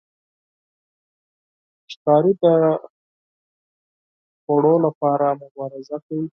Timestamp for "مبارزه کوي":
5.41-6.27